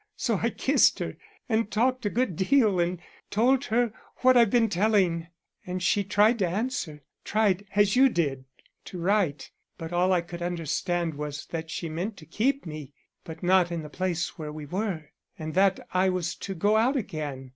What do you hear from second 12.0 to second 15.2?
to keep me, but not in the place where we were,